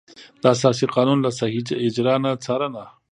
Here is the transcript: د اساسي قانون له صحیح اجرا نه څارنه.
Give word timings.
د 0.41 0.43
اساسي 0.55 0.85
قانون 0.95 1.17
له 1.25 1.31
صحیح 1.39 1.65
اجرا 1.87 2.15
نه 2.23 2.31
څارنه. 2.43 2.83